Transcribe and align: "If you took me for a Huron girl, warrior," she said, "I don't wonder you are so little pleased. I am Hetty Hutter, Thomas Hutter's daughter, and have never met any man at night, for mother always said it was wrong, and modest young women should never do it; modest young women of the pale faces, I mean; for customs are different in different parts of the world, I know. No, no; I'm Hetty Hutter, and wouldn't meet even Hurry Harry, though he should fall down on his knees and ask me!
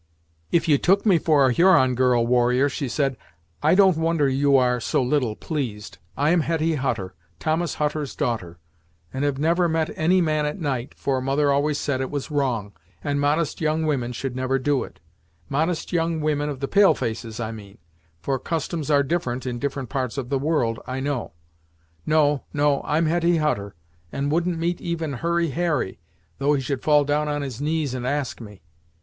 "If 0.51 0.67
you 0.67 0.79
took 0.79 1.05
me 1.05 1.19
for 1.19 1.45
a 1.45 1.53
Huron 1.53 1.93
girl, 1.93 2.25
warrior," 2.25 2.69
she 2.69 2.89
said, 2.89 3.17
"I 3.61 3.75
don't 3.75 3.97
wonder 3.97 4.27
you 4.27 4.57
are 4.57 4.79
so 4.79 4.99
little 5.03 5.35
pleased. 5.35 5.99
I 6.17 6.31
am 6.31 6.41
Hetty 6.41 6.73
Hutter, 6.73 7.13
Thomas 7.39 7.75
Hutter's 7.75 8.15
daughter, 8.15 8.57
and 9.13 9.23
have 9.23 9.37
never 9.37 9.69
met 9.69 9.91
any 9.95 10.19
man 10.19 10.47
at 10.47 10.57
night, 10.59 10.95
for 10.95 11.21
mother 11.21 11.51
always 11.51 11.77
said 11.77 12.01
it 12.01 12.09
was 12.09 12.31
wrong, 12.31 12.73
and 13.03 13.21
modest 13.21 13.61
young 13.61 13.85
women 13.85 14.11
should 14.11 14.35
never 14.35 14.57
do 14.57 14.83
it; 14.83 14.99
modest 15.49 15.93
young 15.93 16.19
women 16.19 16.49
of 16.49 16.61
the 16.61 16.67
pale 16.67 16.95
faces, 16.95 17.39
I 17.39 17.51
mean; 17.51 17.77
for 18.21 18.39
customs 18.39 18.89
are 18.89 19.03
different 19.03 19.45
in 19.45 19.59
different 19.59 19.89
parts 19.89 20.17
of 20.17 20.29
the 20.29 20.39
world, 20.39 20.79
I 20.87 20.99
know. 20.99 21.33
No, 22.07 22.43
no; 22.53 22.81
I'm 22.85 23.05
Hetty 23.05 23.37
Hutter, 23.37 23.75
and 24.11 24.31
wouldn't 24.31 24.57
meet 24.57 24.81
even 24.81 25.13
Hurry 25.13 25.51
Harry, 25.51 25.99
though 26.39 26.55
he 26.55 26.61
should 26.63 26.81
fall 26.81 27.03
down 27.05 27.27
on 27.27 27.43
his 27.43 27.61
knees 27.61 27.93
and 27.93 28.07
ask 28.07 28.41
me! 28.41 28.63